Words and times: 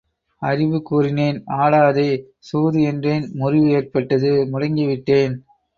அறிவு 0.41 0.81
கூறினேன் 0.81 1.37
ஆடாதே 1.57 2.07
சூது 2.39 2.81
என்றேன் 2.83 3.27
முறிவு 3.33 3.69
ஏற்பட்டது 3.71 4.31
முடங்கி 4.51 4.87
விட்டேன். 4.87 5.35